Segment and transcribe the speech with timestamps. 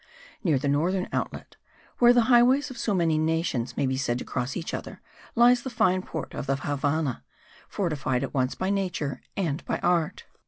[0.43, 1.57] Near the northern outlet,
[1.99, 4.99] where the highways of so many nations may be said to cross each other,
[5.35, 7.23] lies the fine port of the Havannah,
[7.69, 10.23] fortified at once by nature and by art.